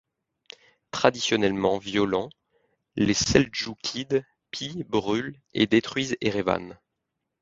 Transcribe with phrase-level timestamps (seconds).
[0.89, 2.31] Traditionnellement violents,
[2.95, 6.79] les Seldjoukides pillent, brûlent et détruisent Erevan.